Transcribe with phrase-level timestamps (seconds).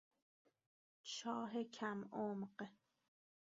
[1.13, 2.57] چاه کم عمق